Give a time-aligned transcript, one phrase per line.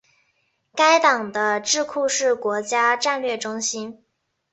[0.73, 4.03] 该党的智库是国家战略中心。